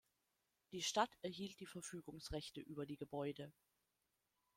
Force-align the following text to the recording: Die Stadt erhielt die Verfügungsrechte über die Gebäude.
Die 0.71 0.81
Stadt 0.81 1.11
erhielt 1.21 1.59
die 1.59 1.67
Verfügungsrechte 1.67 2.59
über 2.59 2.87
die 2.87 2.97
Gebäude. 2.97 3.53